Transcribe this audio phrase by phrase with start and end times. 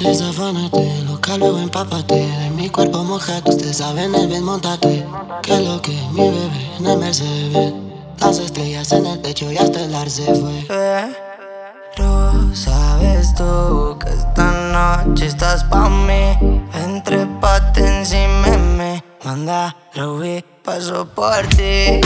[0.00, 5.06] Desafánate, loca, luego empápate De mi cuerpo mojado, ustedes saben el bien, montate.
[5.42, 7.74] Que lo que mi bebé en el Mercedes.
[8.18, 10.66] Las estrellas en el techo y hasta el ar se fue.
[11.94, 16.62] Pero sabes tú que esta noche estás pa' mí.
[16.82, 22.00] Entre patentes y meme Manda, lo vi, paso por ti.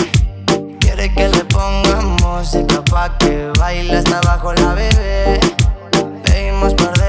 [0.81, 5.39] Quiere que le pongamos música pa' que baile hasta abajo la bebé.
[6.25, 7.04] Pedimos par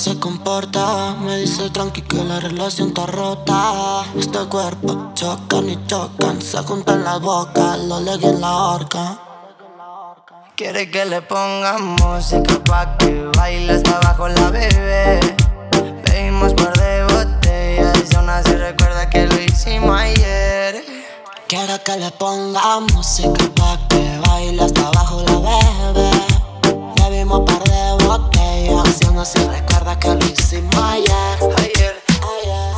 [0.00, 1.14] se comporta.
[1.20, 4.02] Me dice tranqui que la relación está rota.
[4.16, 6.40] Este cuerpo chocan y chocan.
[6.40, 9.18] Se juntan las bocas, lo legui en la horca.
[10.56, 15.20] Quiere que le pongamos música pa' que baile hasta abajo la bebé.
[16.04, 20.82] Pedimos par de botellas y aún así recuerda que lo hicimos ayer.
[21.46, 26.09] Quiero que le ponga música pa' que baile hasta abajo la bebé.
[28.90, 31.38] No se recuerda que lo hicimos ayer.
[31.58, 32.02] Ayer,
[32.42, 32.74] ayer.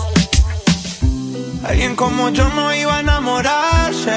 [1.65, 4.11] Alguien como yo no iba a enamorarse.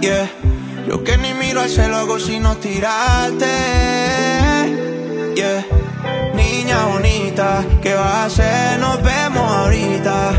[0.00, 0.28] Yeah.
[0.88, 3.46] Yo que ni miro al cielo hago sino tirarte.
[5.36, 5.64] Yeah.
[6.34, 8.78] Niña bonita, ¿qué vas a hacer?
[8.78, 10.32] Nos vemos ahorita.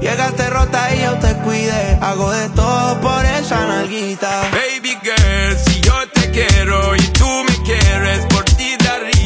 [0.00, 1.98] Llegaste rota y yo te cuide.
[2.00, 4.42] Hago de todo por esa nalguita.
[4.52, 8.26] Baby girl, si yo te quiero y tú me quieres,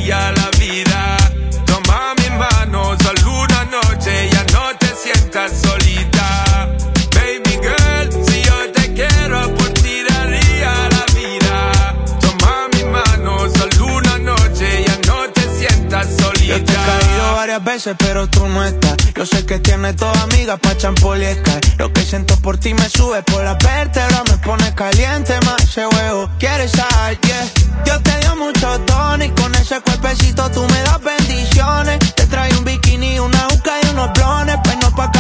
[0.07, 1.06] daría la vida.
[17.59, 21.27] Varias veces, pero tú no estás yo sé que tienes toda amiga pa' champol y
[21.79, 25.87] Lo que siento por ti me sube por la vértebra, me pone caliente más ese
[25.87, 26.29] huevo.
[26.39, 27.47] Quieres sal, yeah.
[27.85, 31.99] Dios te dio mucho tono y con ese cuerpecito tú me das bendiciones.
[32.15, 34.57] Te trae un bikini, una uca y unos blones.
[34.63, 35.11] Pues no pa'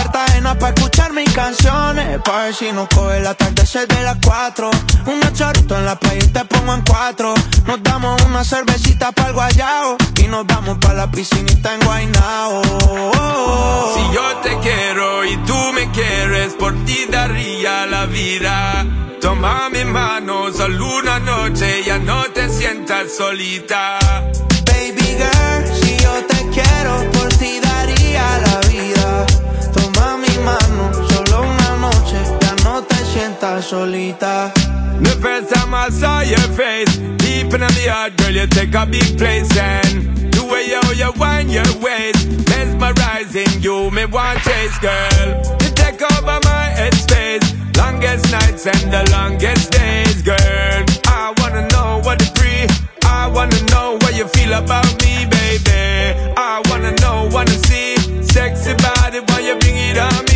[0.47, 2.21] Cartagena pa' escuchar mis canciones.
[2.25, 4.71] Pa' ver si nos coge la tarde de las cuatro.
[5.07, 7.35] Un chorrito en la playa y te pongo en cuatro.
[7.67, 9.97] Nos damos una cervecita para el guayao.
[10.19, 12.63] Y nos vamos pa' la piscinita en Guaynao.
[13.95, 18.87] Si yo te quiero y tú me quieres, por ti daría la vida.
[19.21, 23.99] Toma mi mano, solo una noche, ya no te sientas solita.
[24.65, 28.66] Baby girl, si yo te quiero, por ti daría la vida.
[33.17, 34.53] Sientas solita.
[35.01, 38.85] The first time I saw your face, deep in the heart, girl, you take a
[38.85, 42.29] big place and the way how you wind your waist.
[42.51, 45.29] Mesmerizing you, me want chase, girl.
[45.63, 47.47] You take over my headspace.
[47.77, 50.81] Longest nights and the longest days, girl.
[51.07, 52.65] I wanna know what the free
[53.05, 56.35] I wanna know what you feel about me, baby.
[56.37, 60.36] I wanna know, wanna see Sexy body, why you bring it on me,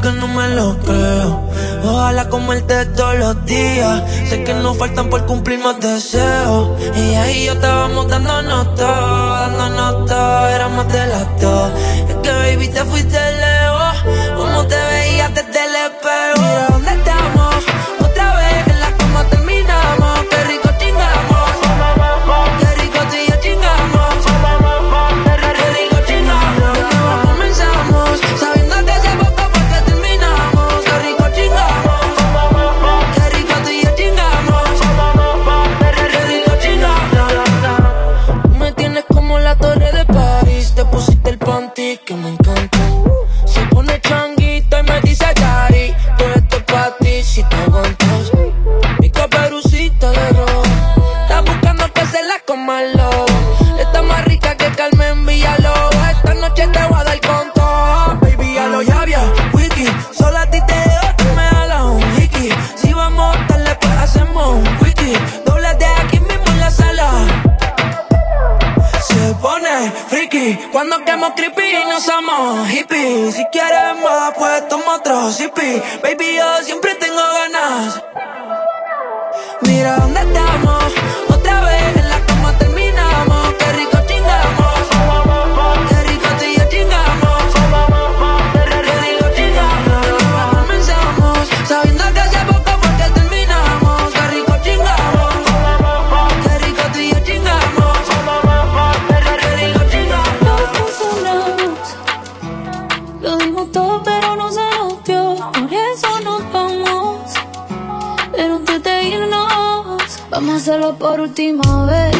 [0.00, 1.48] Que no me lo creo.
[1.84, 4.02] Ojalá comerte todos los días.
[4.28, 6.70] Sé que nos faltan por cumplir más deseos.
[6.96, 10.48] Y ahí yo estábamos dándonos todo, dándonos todo.
[10.48, 11.70] Éramos de las dos.
[12.08, 13.49] Es que baby te fuiste lejos.
[76.02, 78.02] Baby, yo siempre tengo ganas.
[79.60, 79.96] Mira
[111.30, 112.16] última vez,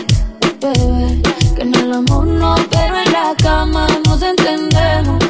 [0.60, 1.20] bebé.
[1.56, 5.24] Que en el amor no, pero en la cama nos entendemos.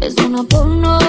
[0.00, 1.05] Es una porno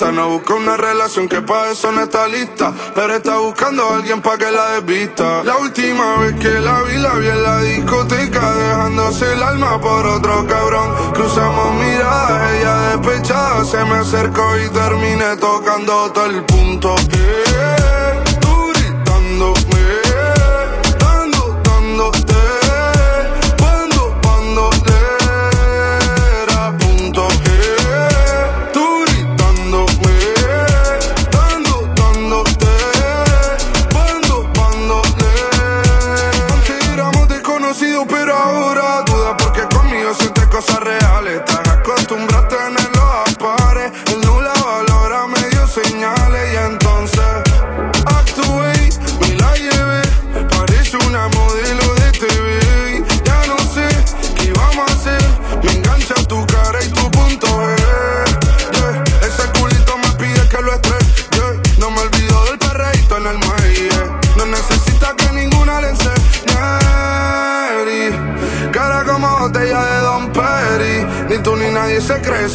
[0.00, 2.72] No busca una relación que para eso no está lista.
[2.94, 5.42] Pero está buscando a alguien para que la desvista.
[5.42, 8.54] La última vez que la vi, la vi en la discoteca.
[8.54, 11.12] Dejándose el alma por otro cabrón.
[11.12, 13.64] Cruzamos miradas, ella despechada.
[13.64, 16.94] Se me acercó y terminé tocando todo el punto.
[16.96, 17.77] Yeah.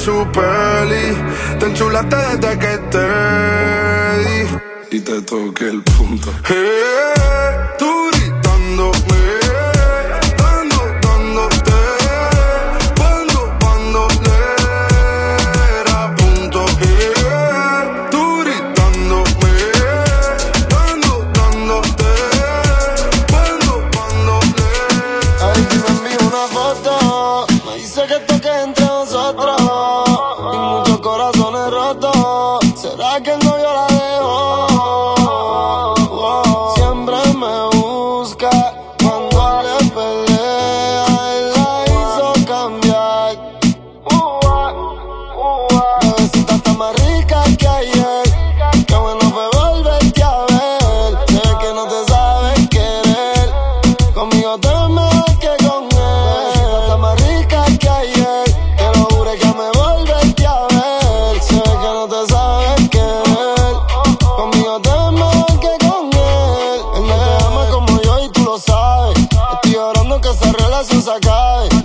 [0.04, 1.16] su peli.
[1.60, 3.08] Te enchulaste desde que te
[4.20, 4.98] di.
[4.98, 6.30] Y te toqué el punto.
[6.46, 7.73] Hey.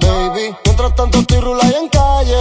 [0.00, 0.56] baby.
[0.64, 2.38] Mientras tanto estoy rula y en calle,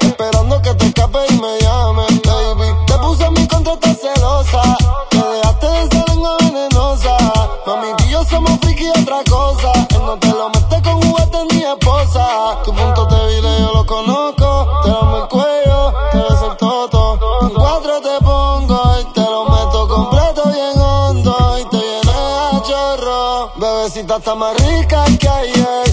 [0.00, 2.74] esperando que te escape y me llame, baby.
[2.86, 4.76] Te puse mi contra, celosa.
[5.10, 7.16] Te dejaste de esa lengua venenosa.
[7.66, 9.72] Mami, y yo somos friki y otra cosa.
[9.90, 12.58] Él no te lo metes con juguete ni esposa.
[12.64, 14.80] Tu punto te vile, yo lo conozco.
[14.82, 17.18] Te dame el cuello, te beso el toto.
[17.42, 21.58] Un cuatro te pongo y te lo meto completo bien hondo.
[21.58, 23.52] Y te llenas a chorro.
[23.56, 25.89] Bebecita está más rica que ayer.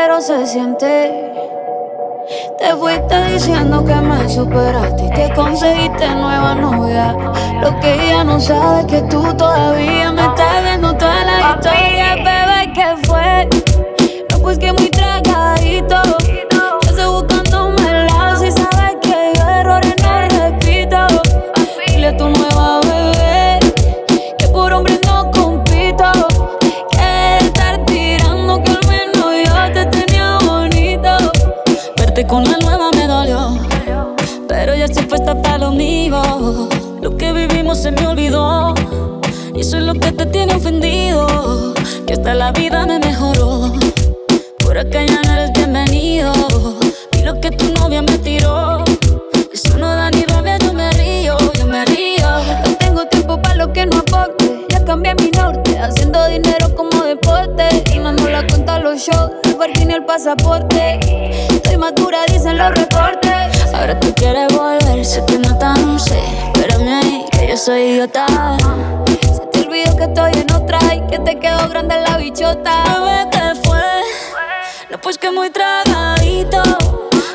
[0.00, 1.32] pero se siente.
[2.58, 7.16] Te fuiste diciendo que me superaste y que conseguiste nueva novia.
[7.60, 12.14] Lo que ella no sabe es que tú todavía me estás viendo toda la historia,
[12.14, 13.48] bebé, que fue.
[14.30, 14.88] No, pues que muy
[42.38, 43.72] la vida me mejoró.
[44.60, 46.32] Por acá ya no eres bienvenido.
[47.18, 48.84] Y lo que tu novia me tiró.
[49.52, 52.28] Eso no da ni rabia, yo me río, yo me río.
[52.64, 54.66] No tengo tiempo para lo que no aporte.
[54.68, 57.82] Ya cambié mi norte, haciendo dinero como deporte.
[57.92, 61.00] Y no la cuenta a los shows, el parking ni el pasaporte.
[61.50, 63.74] Estoy madura, dicen los reportes.
[63.74, 66.20] Ahora tú quieres volver, sé que no tan sé.
[66.54, 68.26] Espérame ahí, que yo soy idiota
[70.18, 72.82] estoy en otra y que te quedó grande la bichota.
[72.82, 73.78] Bebé, ¿qué fue?
[74.90, 76.60] No, pues que muy tragadito,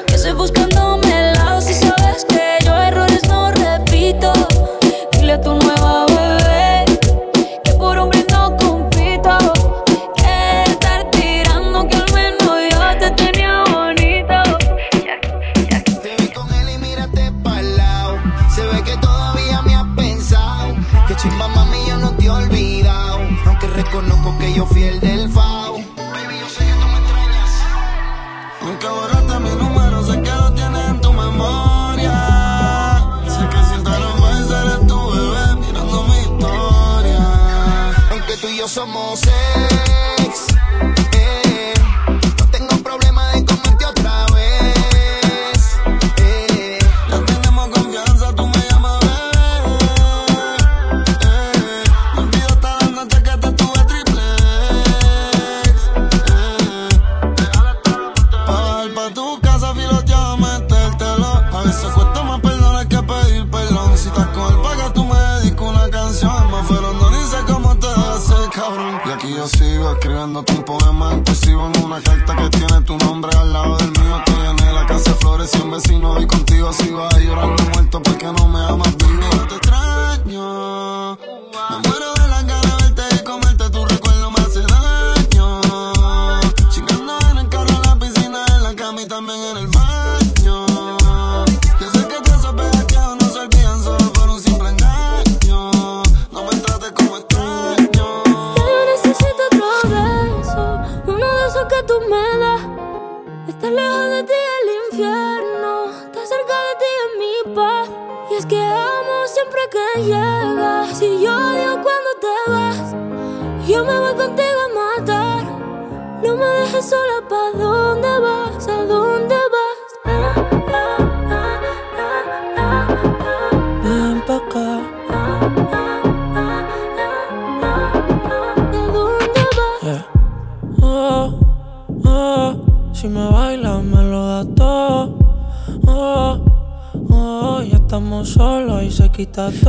[0.05, 1.02] que estoy buscando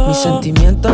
[0.06, 0.93] Mis sentimientos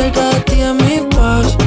[0.00, 1.59] cerca de ti es mi paz.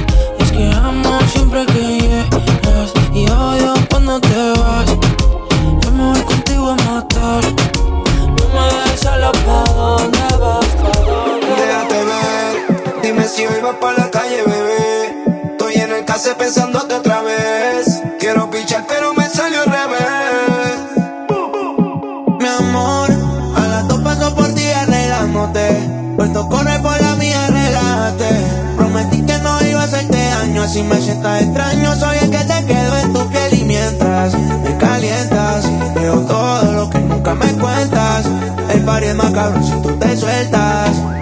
[30.74, 33.54] Si me sientas extraño, soy el que te quedo en tu piel.
[33.62, 38.26] Y mientras me calientas, veo todo lo que nunca me cuentas.
[38.74, 41.13] El party es más cabrón si tú te sueltas.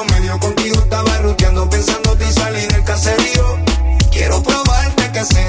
[0.00, 3.58] pero medio contigo estaba ruteando, pensándote y salir del caserío.
[4.10, 5.48] Quiero probarte que se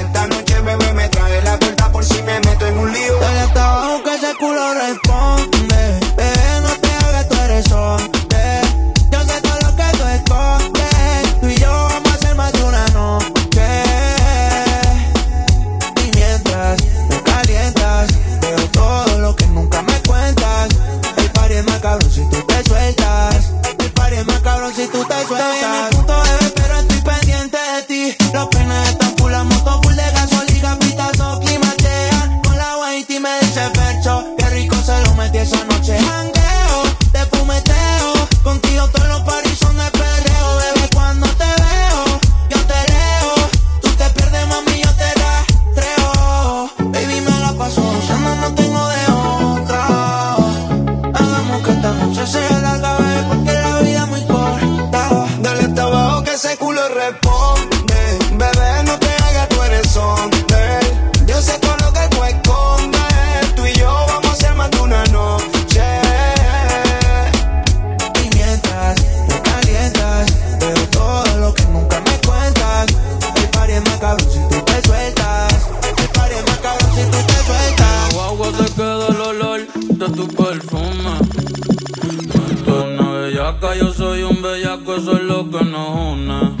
[83.42, 86.51] bellaca, yo soy un bellaco, eso es lo que nos une.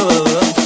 [0.00, 0.57] oh.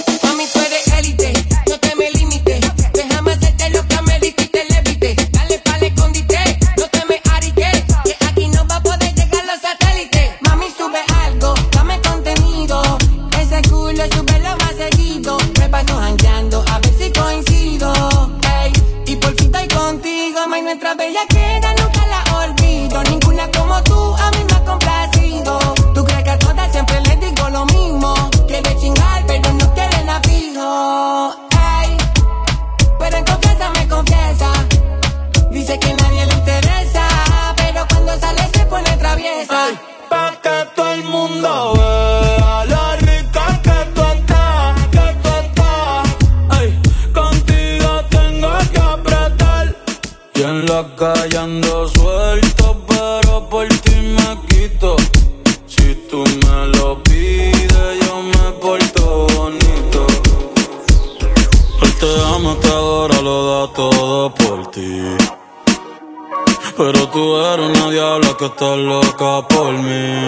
[68.43, 70.27] que estás loca por mí.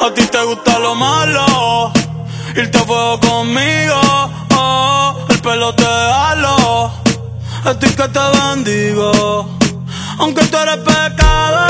[0.00, 1.92] A ti te gusta lo malo,
[2.56, 4.00] irte a fuego conmigo.
[4.56, 6.90] Oh, el pelo te halo,
[7.66, 9.50] a ti que te bendigo.
[10.18, 11.66] Aunque tú eres pecado,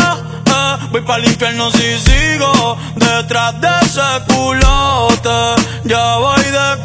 [0.54, 2.76] eh, voy para el infierno si sigo.
[2.94, 6.83] Detrás de ese culote, ya voy de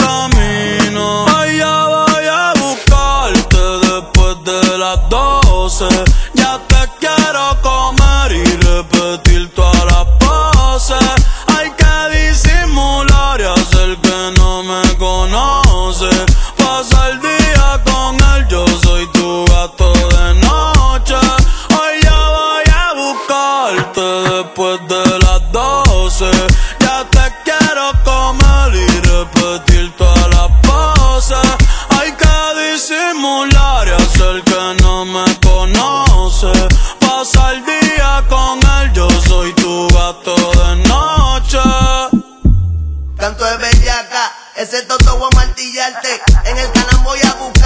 [44.59, 46.21] Ese toto voy martillarte.
[46.43, 47.58] En el canal voy a buscar.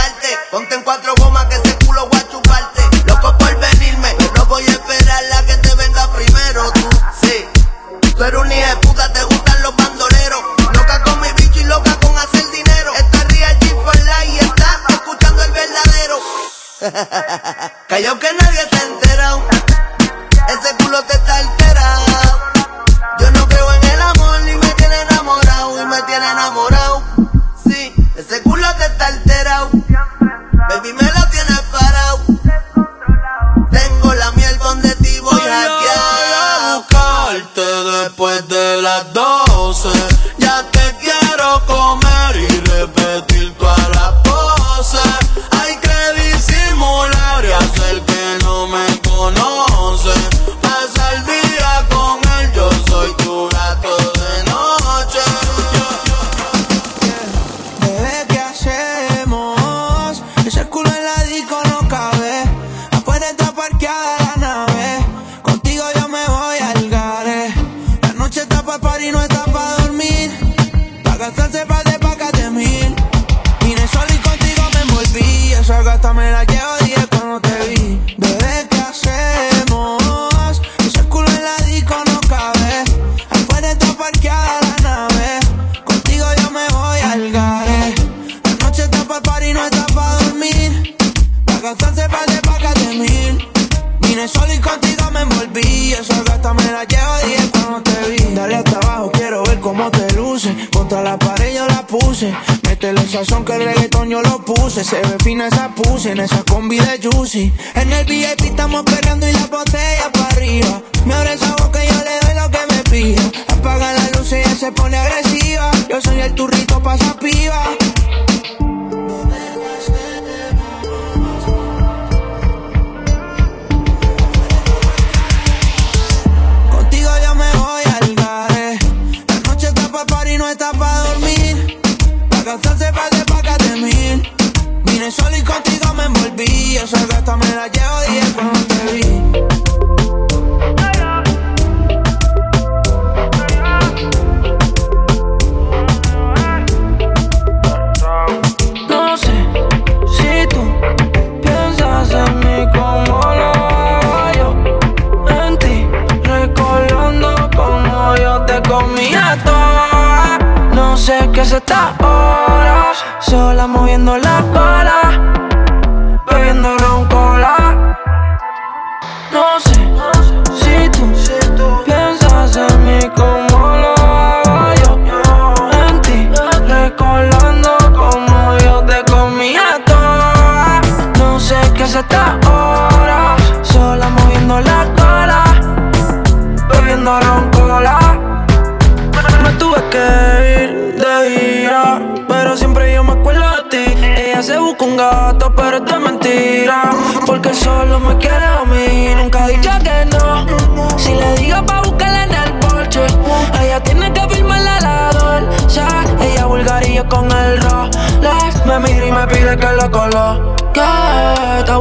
[38.13, 39.33] después de las dos.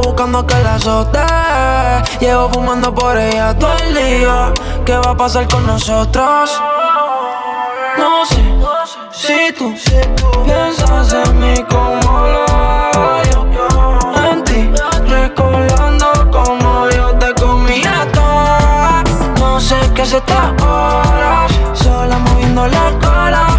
[0.01, 2.03] Buscando que la.
[2.19, 4.51] Llevo fumando por ella todo el día.
[4.85, 6.61] ¿Qué va a pasar con nosotros?
[7.97, 8.43] No sé
[9.11, 9.73] si tú
[10.45, 13.47] piensas en mí como lo hago.
[14.31, 14.71] En ti,
[15.07, 19.03] recordando como yo te comía toda.
[19.39, 23.52] No sé qué se está horas, sola moviendo la cola,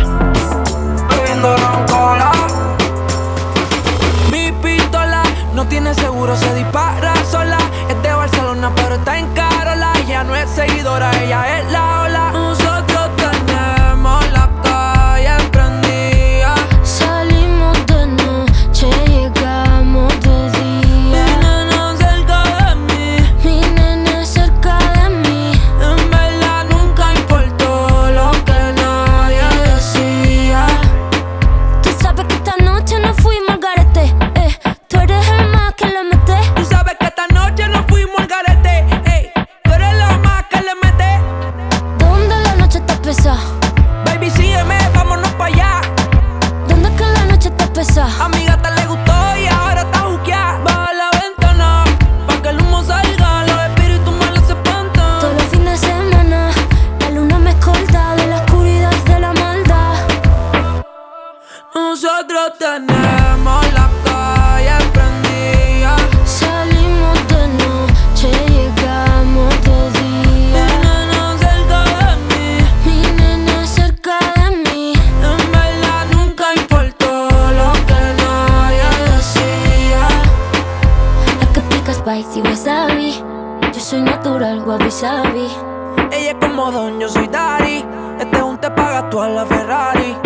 [85.05, 87.85] Ella es como Don, yo soy Dari.
[88.19, 90.17] Este es un te paga tú a la Ferrari.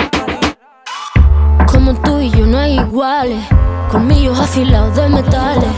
[1.67, 3.45] Como tú y yo no hay iguales.
[3.91, 5.69] Colmillos afilados de metales.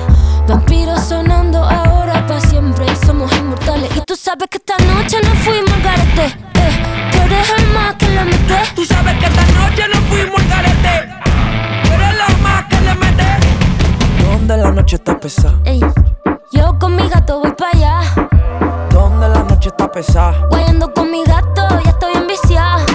[0.47, 2.85] Vampiros sonando ahora para siempre.
[3.07, 3.89] Somos inmortales.
[3.97, 6.27] Y tú sabes que esta noche no fuimos al garete.
[6.27, 8.55] Eh, tú eres el más que le mete.
[8.75, 11.09] Tú sabes que esta noche nos fuimos al garete.
[11.85, 13.25] Tú eres lo más que le mete.
[14.31, 15.55] ¿Dónde la noche está pesada?
[15.65, 15.81] Ey,
[16.53, 18.20] yo con mi gato voy para allá.
[19.93, 20.47] ¿Dónde la noche está pesada?
[20.51, 22.87] Guayando con mi gato, ya estoy enviciada.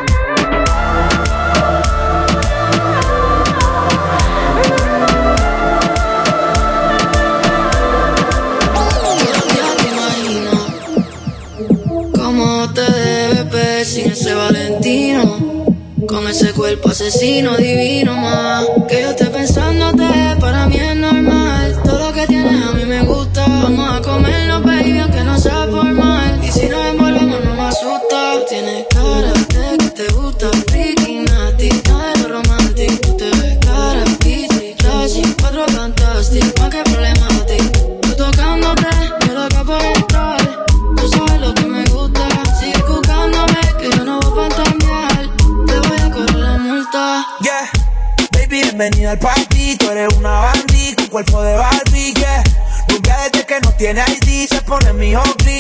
[9.56, 10.54] Ya te imagino
[12.14, 15.66] cómo te debe ver sin ese Valentino.
[16.08, 18.66] Con ese cuerpo asesino divino más.
[18.88, 19.26] Que yo esté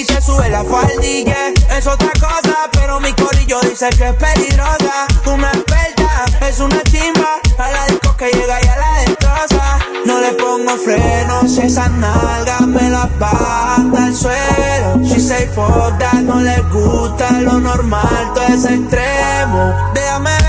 [0.05, 1.53] se sube la faldilla.
[1.77, 5.07] Es otra cosa, pero mi corillo dice que es peligrosa.
[5.25, 7.39] Una experta, es una chimba.
[7.57, 9.79] A la disco que llega y a la destroza.
[10.05, 15.03] No le pongo frenos, esas nalgas me las bajan al suelo.
[15.03, 19.73] She say fuck that, no le gusta lo normal, todo es extremo.
[19.93, 20.44] Déjame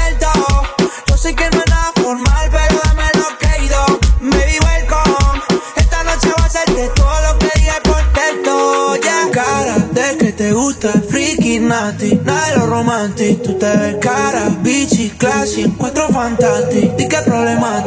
[10.67, 13.41] gusta, freaky, nasty, nada de lo romantic.
[13.43, 16.97] Tú te ves cara, bichi, classy, encuentro fantástico.
[16.97, 17.19] Di que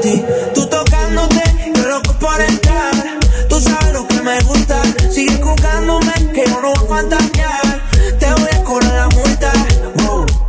[0.02, 1.44] ti, tú tocándote,
[1.76, 2.94] yo loco por entrar.
[3.50, 7.82] Tú sabes lo que me gusta, sigue jugándome, que yo no voy a fantasear.
[8.18, 9.52] Te voy a cobrar la multa.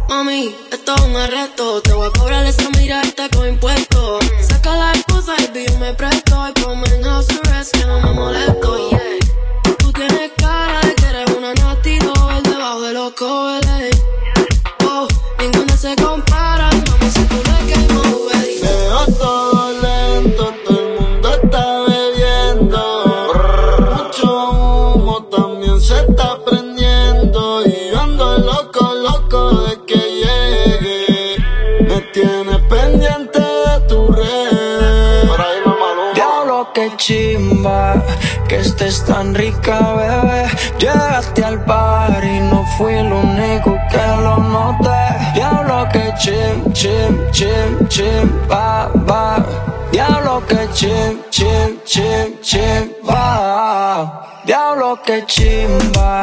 [0.08, 1.82] Mami, esto es un reto.
[1.82, 4.24] Te voy a cobrar esa mirada con impuestos.
[4.46, 6.48] Saca la esposa y yo me presto.
[6.48, 8.59] Y ponme en house arrest que no me molesto.
[37.00, 37.94] Chimba,
[38.46, 40.46] que estés tan rica, bebé.
[40.78, 45.02] Llegaste al bar y no fui el único que lo noté.
[45.34, 49.44] Diablo que chim, chim, chim, chimba, va.
[49.90, 54.26] Diablo que chim, chim, chim, chimba.
[54.44, 56.20] Diablo que chimba,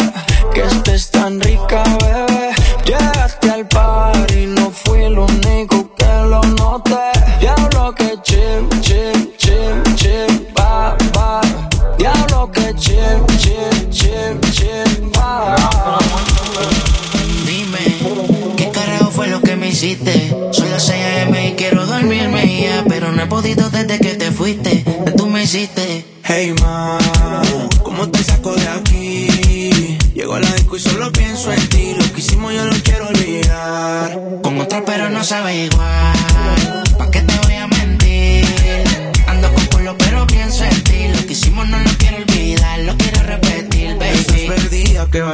[35.28, 35.97] sabe igual.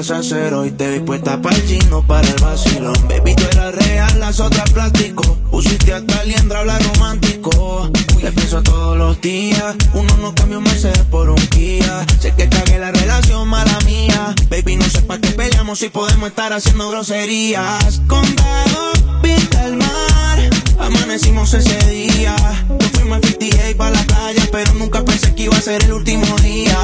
[0.04, 0.72] Perdida, ¿qué vas a hacer hoy?
[0.72, 2.96] Te vi puesta para el gino, para el vacilón.
[3.08, 5.38] Baby, tú eras real, las otras plástico.
[5.50, 7.90] Pusiste hasta liendra, habla romántico.
[8.22, 9.76] Te pienso todos los días.
[9.94, 12.06] Uno no cambia un Mercedes por un Kia.
[12.20, 14.34] Sé que cagué la relación, mala mía.
[14.50, 18.02] Baby, no sé para qué peleamos si podemos estar haciendo groserías.
[18.08, 20.40] Condado, pinta el mar.
[20.80, 22.36] Amanecimos ese día.
[22.70, 25.94] Nos fuimos a 58 para la playa, pero nunca pensé que iba a ser el
[25.94, 26.78] último día.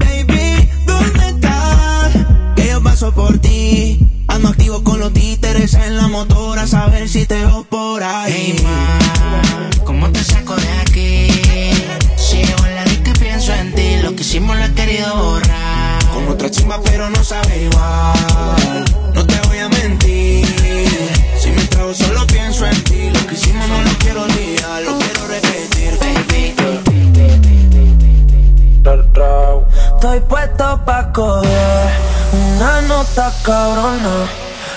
[0.00, 0.51] Baby,
[2.82, 3.98] yo paso por ti.
[4.28, 8.32] Ando activo con los títeres en la motora, a saber si te veo por ahí.
[8.34, 11.28] Hey ma, ¿cómo te saco de aquí?
[12.16, 16.04] Si llego en la y pienso en ti, lo que hicimos lo he querido borrar.
[16.12, 18.84] Con otra chimba, pero no sabe igual.
[19.14, 20.46] No te voy a mentir.
[21.38, 23.10] Si me trago, solo pienso en ti.
[23.10, 26.54] Lo que hicimos no lo quiero olvidar, lo quiero repetir, baby.
[29.94, 34.26] Estoy puesto pa' coger una nota cabrona.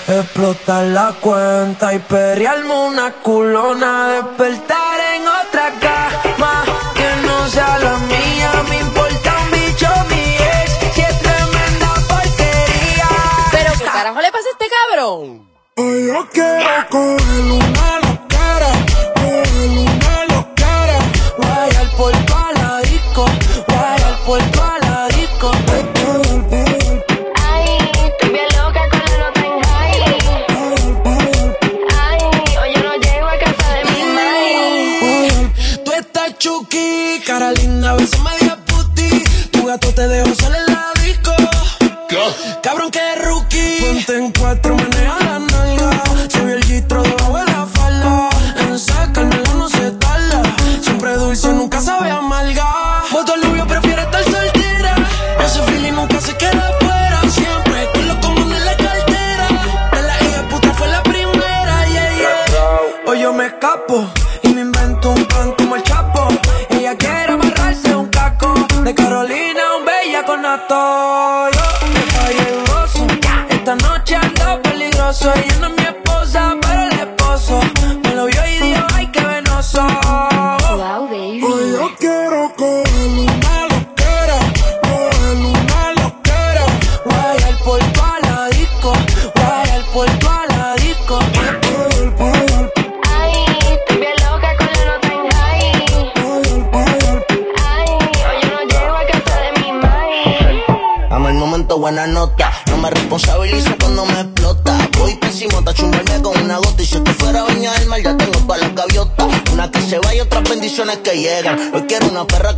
[0.07, 4.09] Explotar la cuenta y perrearme una culona.
[4.09, 8.51] Despertar en otra cama que no sea la mía.
[8.69, 13.09] Me importa un bicho mi ex, si es tremenda porquería.
[13.51, 15.49] Pero qué carajo le pasa a este cabrón.
[15.77, 16.89] Hoy yo quiero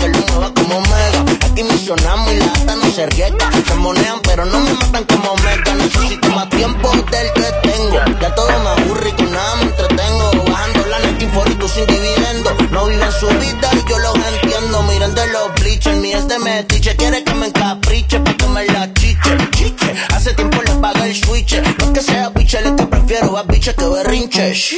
[0.09, 1.25] mueva como mega.
[1.45, 3.49] Aquí misionamos y la ata no se riega.
[3.67, 5.73] Se monean, pero no me matan como mega.
[5.75, 7.99] Necesito más tiempo del que tengo.
[8.21, 10.31] Ya todo me aburre y con nada me entretengo.
[10.49, 12.49] Bajando la net inforito sin dividendo.
[12.71, 14.83] No viven su vida y yo los entiendo.
[14.83, 16.95] Miren de los bleachers, mi es de metiche.
[16.95, 19.37] Quiere que me encapriche pa' que me la chiche.
[19.51, 21.61] Chiche, hace tiempo le paga el switch.
[21.61, 24.73] No es que sea biche, le que prefiero a bichas que berrinches.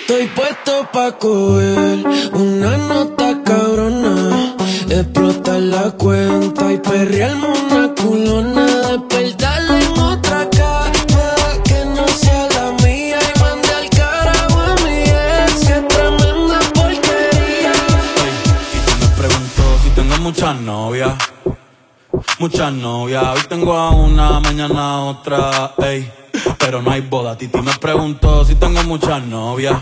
[0.00, 3.35] Estoy puesto pa' coger una nota
[5.76, 8.66] la cuenta y perrearme una culona.
[8.66, 13.18] Despertarla en otra cama que no sea la mía.
[13.28, 17.72] Y mandé al carajo a mi ex, que tremenda porquería.
[19.00, 21.12] Me pregunto si tengo muchas novias.
[22.38, 23.24] Muchas novias.
[23.34, 25.74] Hoy tengo a una, mañana a otra.
[25.78, 26.10] Ey.
[26.58, 27.36] Pero no hay boda.
[27.36, 29.76] Titi me preguntó si tengo muchas novias.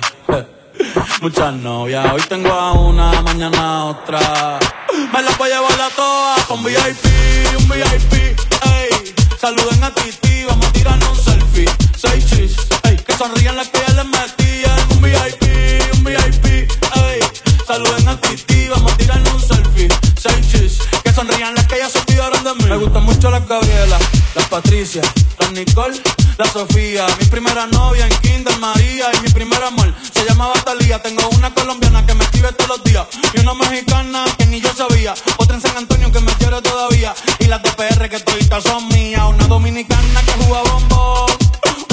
[1.20, 2.12] Muchas novias.
[2.12, 4.58] Hoy tengo a una, mañana otra.
[5.12, 7.04] Me la voy a llevar a todas con VIP,
[7.58, 8.12] un VIP.
[8.12, 9.14] Ey.
[9.40, 11.70] Saluden a Titi, vamos a tirarnos un selfie.
[11.96, 12.96] Seis chis, ey.
[12.96, 14.78] Que sonrían las que ya les metían.
[14.90, 16.46] Un VIP, un VIP.
[16.46, 17.20] Ey.
[17.66, 19.88] Saluden a Titi, vamos a tirarnos un selfie.
[20.20, 22.64] Seis chis, que sonrían las que ya se olvidaron de mí.
[22.68, 23.98] Me gustan mucho las Gabriela,
[24.34, 25.02] las Patricia,
[25.38, 26.00] las Nicole,
[26.38, 27.06] la Sofía.
[27.18, 31.00] Mi primera novia en Kinder María y mi primer amor se llamaba Talía.
[31.02, 34.72] Tengo una colombiana que me escribe todos los días y una mexicana que ni yo
[34.74, 35.14] sabía.
[35.36, 38.88] Otra en San Antonio que me quiere todavía y las de PR que toditas son
[38.88, 39.22] mías.
[39.28, 41.30] Una dominicana que juega bombón,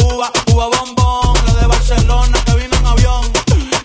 [0.03, 1.45] uva, uva bombón.
[1.47, 3.31] La de Barcelona que vino en avión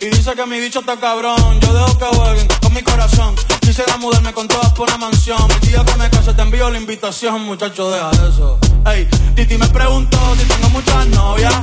[0.00, 1.60] y dice que mi bicho está cabrón.
[1.60, 3.34] Yo dejo que jueguen con mi corazón.
[3.76, 5.36] Quisiera mudarme con todas por una mansión.
[5.50, 8.58] El día que me case te envío la invitación, muchacho, deja eso.
[8.86, 11.54] Ey, Titi me preguntó si tengo muchas novias.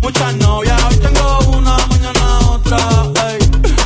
[0.00, 2.78] Muchas novias, hoy tengo una, mañana otra.
[3.28, 3.38] Ey,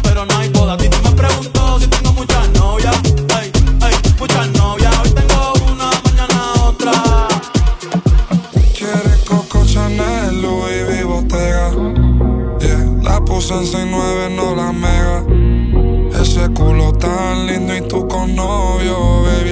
[0.05, 0.77] pero no hay boda.
[0.77, 2.97] Titi me preguntó si tengo muchas novias.
[3.41, 3.51] Ey,
[3.83, 6.93] ey, muchas novias, hoy tengo una, mañana otra.
[8.79, 11.71] Quiere Coco Chanel, Louis V, Bottega.
[12.61, 13.67] Yeah, la puse en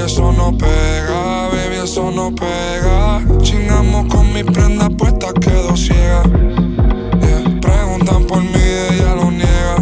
[0.07, 3.21] eso no pega, baby, eso no pega.
[3.43, 6.23] Chingamos con mi prenda puesta, quedo ciega.
[7.21, 9.77] Yeah, preguntan por mí, ella lo niega.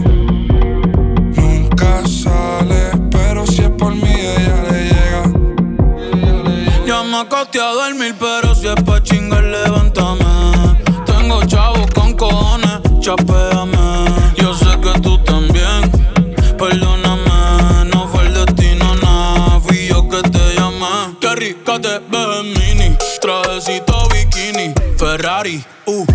[1.36, 5.22] Nunca sale, pero si es por mí, ella le llega.
[6.86, 10.33] Ya me acosté a dormir, pero si es pa' chingar, levántame.
[21.94, 24.72] Rica te ves en mini, trajecito bikini.
[24.98, 26.13] Ferrari, uh,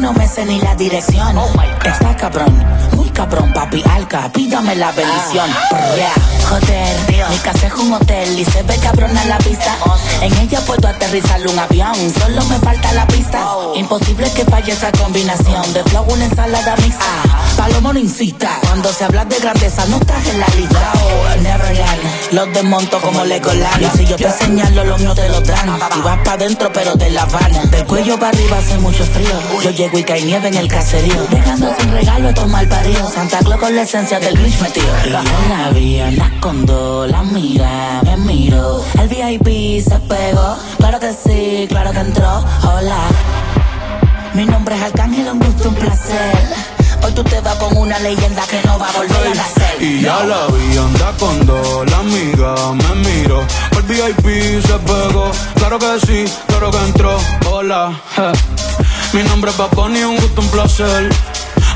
[0.00, 1.38] no me sé ni la dirección.
[1.84, 2.64] Está cabrón,
[2.96, 5.48] muy cabrón, papi alca, pídame la bendición.
[5.96, 6.12] Yeah,
[6.48, 9.76] joder, mi casa es un hotel y se ve cabrón a la vista.
[10.22, 13.44] En ella puedo aterrizar un avión, solo me falta la pista.
[13.74, 17.04] Imposible que falle esa combinación de flow, una ensalada mixta.
[17.56, 20.92] Palomo no incita, cuando se habla de grandeza no estás en la lista.
[20.94, 23.82] Oh, Neverland, los desmonto como Legoland.
[23.82, 25.78] Y si yo te señalo, los míos te lo dan.
[25.96, 27.64] Y vas pa' dentro, pero de la Habana.
[27.66, 29.30] Del cuello para arriba hace mucho frío.
[29.62, 31.26] Yo llego y nieve en el caserío.
[31.30, 33.12] Dejando sin regalo estos mal paridos.
[33.12, 34.86] Santa Claus con la esencia del Grinch metido.
[35.04, 38.84] Yo la vi, anda con dos, la mira, me miro.
[38.98, 40.56] El VIP se pegó.
[40.78, 42.44] Claro que sí, claro que entró.
[42.62, 42.98] Hola.
[44.34, 46.34] Mi nombre es Arcángel, un gusto, un placer.
[47.02, 49.82] Hoy tú te vas con una leyenda que no va a volver a nacer.
[49.82, 53.44] Y ya la vi, anda con dos, la amiga me miro.
[53.72, 57.18] El VIP se pegó, claro que sí, claro que entró.
[57.50, 58.89] Hola, je.
[59.12, 61.10] Mi nombre es Paponi, un gusto, un placer.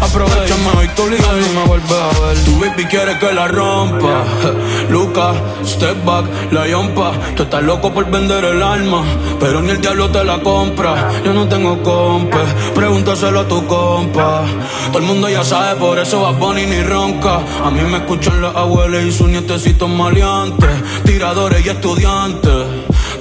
[0.01, 2.45] Aprovechame hoy tu liga y me vuelve a ver.
[2.45, 4.23] Tu baby quiere que la rompa.
[4.89, 5.33] Luca,
[5.65, 7.11] step back, la yompa.
[7.35, 9.03] Tú estás loco por vender el alma,
[9.41, 11.11] pero ni el diablo te la compra.
[11.25, 14.45] Yo no tengo compa, pregúntaselo a tu compa.
[14.93, 17.41] Todo el mundo ya sabe, por eso va ni ronca.
[17.65, 20.71] A mí me escuchan las abuelas y sus nietecitos maleantes,
[21.05, 22.67] tiradores y estudiantes.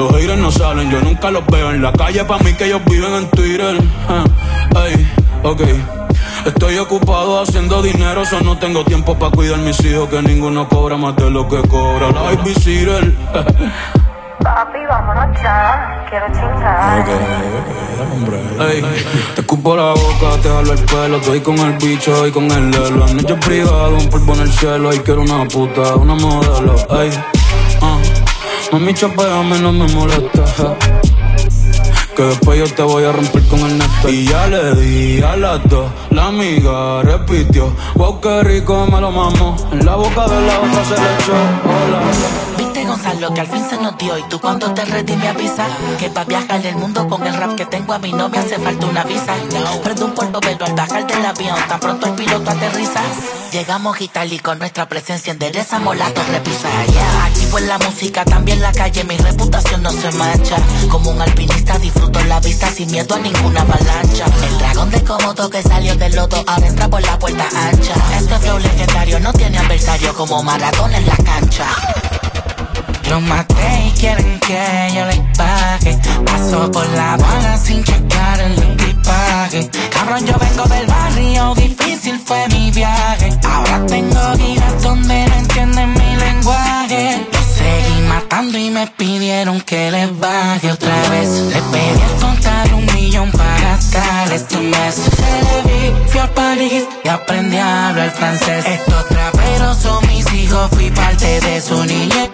[0.00, 2.24] Los haters no salen, yo nunca los veo en la calle.
[2.24, 3.76] Pa' mí que ellos viven en Twitter.
[4.74, 5.60] Ay, ok.
[6.46, 10.96] Estoy ocupado haciendo dinero, solo no tengo tiempo para cuidar mis hijos, que ninguno cobra
[10.96, 13.14] más de lo que cobra la babysitter.
[14.42, 17.00] Papi, vámonos ya, quiero chingar.
[17.00, 17.08] Ok,
[18.10, 18.40] hombre.
[18.72, 18.82] Ey,
[19.34, 22.70] te escupo la boca, te jalo el pelo, estoy con el bicho y con el
[22.70, 23.04] lelo.
[23.04, 26.74] Anoche privado, un polvo en el cielo, y quiero una puta, una modelo.
[27.02, 27.39] Ey, uh.
[28.72, 30.76] Mami, chapeame, no me molesta.
[32.14, 34.08] Que después yo te voy a romper con el neto.
[34.08, 35.90] Y ya le di a las dos.
[36.10, 37.74] La amiga repitió.
[37.96, 39.56] Wow, qué rico me lo mamo.
[39.72, 41.32] En la boca de la otra se le echó.
[41.64, 42.59] Hola.
[42.90, 44.18] Gonzalo, que al fin se nos dio.
[44.18, 45.64] Y tú cuando te ready me avisa
[46.00, 48.58] que pa' viajar el mundo con el rap que tengo a mí no me hace
[48.58, 49.36] falta una visa.
[49.84, 53.00] Prendo un polvo pero al bajar del avión, tan pronto el piloto aterriza.
[53.52, 54.08] Llegamos y
[54.40, 56.68] con nuestra presencia enderezamos la torre pisa.
[57.26, 60.56] Aquí pues la música, también la calle, mi reputación no se mancha.
[60.90, 64.24] Como un alpinista disfruto la vista sin miedo a ninguna avalancha.
[64.48, 67.94] El dragón de Komodo que salió del lodo ahora entra por la puerta ancha.
[68.18, 71.66] Este flow legendario no tiene adversario como maratón en la cancha.
[73.10, 75.98] Los maté y quieren que yo les pague.
[76.24, 79.68] Paso por la bala sin checar el equipaje.
[79.90, 83.36] Cabrón, yo vengo del barrio, difícil fue mi viaje.
[83.42, 87.26] Ahora tengo giras donde no entienden mi lenguaje.
[87.58, 91.28] seguí matando y me pidieron que les baje otra vez.
[91.52, 95.00] Les pedí contar un millón para gastar este mes.
[96.20, 98.66] A París y aprendí a hablar francés.
[98.66, 102.30] Estos traperos son mis hijos, fui parte de su niñez.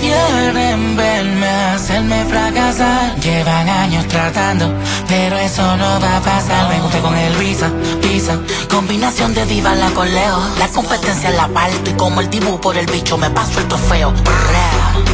[0.00, 3.14] Quieren verme hacerme fracasar.
[3.20, 4.72] Llevan años tratando,
[5.08, 6.68] pero eso no va a pasar.
[6.70, 8.38] Me gusta con el visa, visa.
[8.70, 10.38] Combinación de diva la con Leo.
[10.58, 14.12] La competencia la parto y como el dibujo por el bicho me paso el trofeo.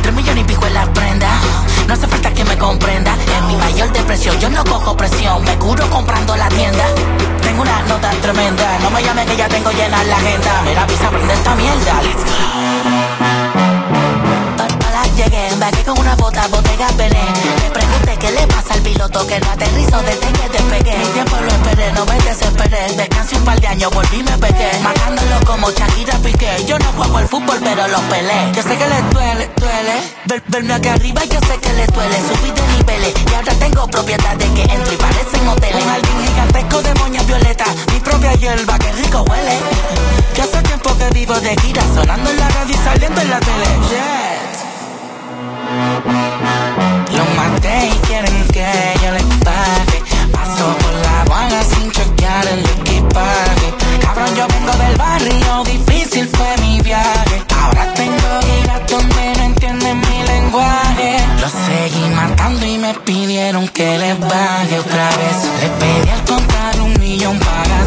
[0.03, 1.29] Tres millones y pico en la prenda.
[1.89, 3.17] No hace falta que me comprenda.
[3.39, 5.43] En mi mayor depresión yo no cojo presión.
[5.43, 6.85] Me curo comprando la tienda.
[7.41, 8.79] Tengo una nota tremenda.
[8.83, 10.63] No me llame que ya tengo llena la agenda.
[10.67, 12.03] Mira, visa, prende esta mierda.
[12.03, 12.49] Let's go
[15.17, 16.69] llegué, embarqué con una bota, botega.
[18.31, 20.99] Le pasa al piloto que no aterrizó desde que despegué.
[20.99, 22.93] Mi tiempo lo esperé, no me desesperé.
[22.95, 24.71] Descansé un par de años, volví me pegué.
[24.83, 26.65] Matándolo como Shakira Piqué.
[26.67, 28.53] Yo no juego al fútbol, pero los peleé.
[28.55, 29.95] Yo sé que le duele, duele.
[30.27, 32.17] Ver, verme aquí arriba, yo sé que le duele.
[32.29, 35.83] Subí de niveles y ahora tengo propiedades que entro y parecen hoteles.
[35.83, 37.65] Un jardín gigantesco de moñas violeta.
[37.93, 39.59] Mi propia hierba, que rico huele.
[40.37, 43.41] Ya hace tiempo que vivo de gira, sonando en la radio y saliendo en la
[43.41, 43.67] tele.
[46.59, 46.98] Yeah.
[47.79, 48.67] Lo y quieren que
[49.03, 50.03] yo les pague.
[50.33, 53.75] Paso por la guana sin chequear el equipaje.
[54.01, 57.43] Cabrón, yo vengo del barrio, difícil fue mi viaje.
[57.57, 61.17] Ahora tengo giras donde no entienden mi lenguaje.
[61.41, 65.37] Los seguí matando y me pidieron que les baje otra vez.
[65.61, 67.78] Les pedí al contar un millón para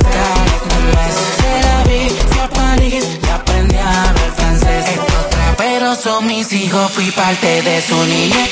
[5.95, 8.49] son mis hijos, fui parte de su niñez.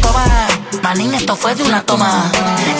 [0.00, 0.46] Toma,
[0.82, 2.30] manín, esto fue de una toma.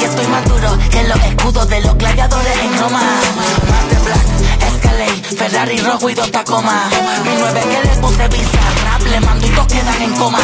[0.00, 3.00] Y estoy más duro que los escudos de los gladiadores en Roma.
[3.00, 4.26] Más de black,
[4.66, 6.86] Escalade, Ferrari rojo y dos tacomas.
[7.24, 10.38] Mi nueve que le puse visa, rap, le mando y todos quedan en coma.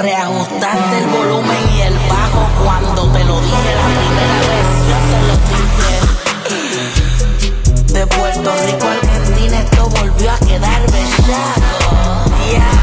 [0.00, 4.66] Reajustaste el volumen y el bajo cuando te lo dije la primera vez.
[7.92, 9.05] De Puerto Rico al
[10.26, 12.30] volvió a quedar bellaco.
[12.50, 12.76] Yeah.